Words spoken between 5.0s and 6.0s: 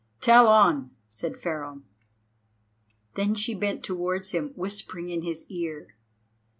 in his ear.